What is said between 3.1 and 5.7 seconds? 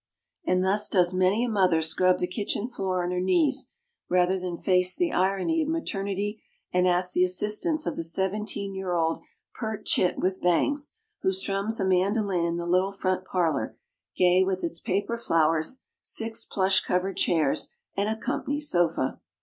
her knees, rather than face the irony of